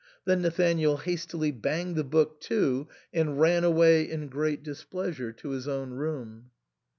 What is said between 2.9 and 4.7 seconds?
and ran away in great